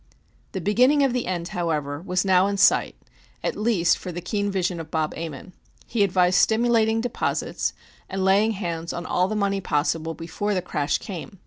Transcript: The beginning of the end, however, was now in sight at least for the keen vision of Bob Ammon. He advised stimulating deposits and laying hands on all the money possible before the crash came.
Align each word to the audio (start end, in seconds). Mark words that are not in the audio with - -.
The 0.53 0.61
beginning 0.61 1.03
of 1.03 1.13
the 1.13 1.27
end, 1.27 1.49
however, 1.49 2.01
was 2.01 2.25
now 2.25 2.47
in 2.47 2.57
sight 2.57 2.95
at 3.43 3.55
least 3.55 3.99
for 3.99 4.11
the 4.11 4.19
keen 4.19 4.49
vision 4.49 4.79
of 4.79 4.89
Bob 4.89 5.13
Ammon. 5.15 5.53
He 5.85 6.01
advised 6.01 6.39
stimulating 6.39 7.01
deposits 7.01 7.73
and 8.09 8.25
laying 8.25 8.53
hands 8.53 8.93
on 8.93 9.05
all 9.05 9.27
the 9.27 9.35
money 9.35 9.61
possible 9.61 10.15
before 10.15 10.55
the 10.55 10.61
crash 10.63 10.97
came. 10.97 11.37